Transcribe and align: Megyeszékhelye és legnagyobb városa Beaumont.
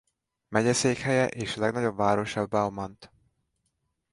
Megyeszékhelye 0.49 1.27
és 1.27 1.55
legnagyobb 1.55 1.95
városa 1.97 2.45
Beaumont. 2.45 3.11